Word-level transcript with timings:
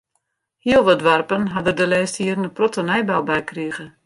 Heel 0.65 0.83
wat 0.87 0.99
doarpen 1.03 1.43
ha 1.53 1.59
der 1.65 1.77
de 1.79 1.87
lêste 1.91 2.19
jierren 2.23 2.47
in 2.47 2.55
protte 2.57 2.81
nijbou 2.89 3.21
by 3.29 3.39
krige. 3.49 3.85